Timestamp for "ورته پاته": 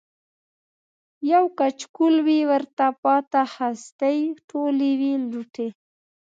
2.51-3.41